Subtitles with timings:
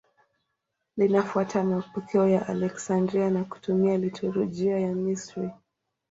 [0.97, 5.49] Linafuata mapokeo ya Aleksandria na kutumia liturujia ya Misri.